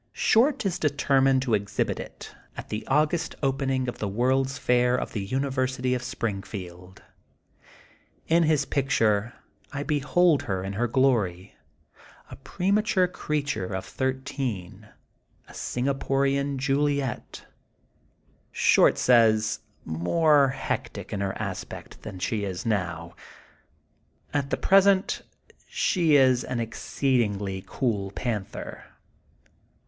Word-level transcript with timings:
Short 0.17 0.65
is 0.65 0.79
determined 0.79 1.43
to 1.43 1.53
exhibit 1.53 1.99
it 1.99 2.33
at 2.57 2.69
the 2.69 2.87
August 2.87 3.35
opening 3.43 3.87
of 3.87 3.99
The 3.99 4.07
World's 4.07 4.57
Fair 4.57 4.95
of 4.95 5.13
the 5.13 5.21
Uni 5.21 5.49
versity 5.49 5.95
of 5.95 6.01
Springfield. 6.01 7.03
In 8.27 8.47
this 8.47 8.65
picture 8.65 9.33
I 9.71 9.83
behold 9.83 10.41
her 10.41 10.63
in 10.63 10.73
her 10.73 10.87
glory, 10.87 11.53
a 12.31 12.35
premature 12.37 13.07
creature 13.07 13.67
of 13.75 13.85
thir 13.85 14.13
teen, 14.13 14.89
a 15.47 15.51
Singaporian 15.53 16.57
Juliet, 16.57 17.45
Short 18.51 18.97
says 18.97 19.59
more 19.85 20.47
hectic 20.49 21.13
in 21.13 21.21
her 21.21 21.39
aspect 21.39 22.01
than 22.01 22.17
she 22.17 22.43
is 22.43 22.65
now. 22.65 23.15
At 24.33 24.49
the 24.49 24.57
present 24.57 25.21
she 25.67 26.15
is 26.15 26.43
an 26.43 26.59
exceedingly 26.59 27.63
cool 27.67 28.09
panther. 28.09 28.85